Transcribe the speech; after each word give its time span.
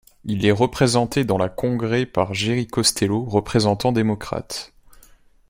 Il 0.25 0.43
est 0.47 0.51
représenté 0.51 1.25
dans 1.25 1.37
la 1.37 1.47
Congrès 1.47 2.07
par 2.07 2.33
Jerry 2.33 2.65
Costello, 2.65 3.23
représentant 3.23 3.91
démocrate. 3.91 4.73